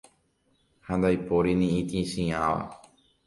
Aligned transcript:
ha 0.85 0.93
ndaipóri 0.97 1.51
ni 1.59 1.67
itĩchiãva 1.79 2.63